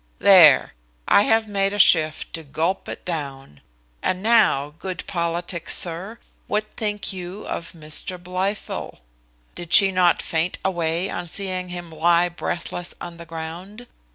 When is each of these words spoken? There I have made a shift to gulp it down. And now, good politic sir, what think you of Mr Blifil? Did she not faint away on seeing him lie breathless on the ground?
There 0.17 0.73
I 1.07 1.25
have 1.25 1.47
made 1.47 1.73
a 1.73 1.77
shift 1.77 2.33
to 2.33 2.41
gulp 2.43 2.89
it 2.89 3.05
down. 3.05 3.61
And 4.01 4.23
now, 4.23 4.73
good 4.79 5.05
politic 5.05 5.69
sir, 5.69 6.17
what 6.47 6.65
think 6.75 7.13
you 7.13 7.45
of 7.45 7.73
Mr 7.73 8.17
Blifil? 8.17 8.97
Did 9.53 9.71
she 9.73 9.91
not 9.91 10.23
faint 10.23 10.57
away 10.65 11.11
on 11.11 11.27
seeing 11.27 11.69
him 11.69 11.91
lie 11.91 12.29
breathless 12.29 12.95
on 12.99 13.17
the 13.17 13.27
ground? 13.27 13.85